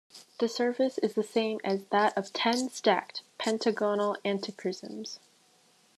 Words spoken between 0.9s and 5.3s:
is the same as that of ten stacked pentagonal antiprisms.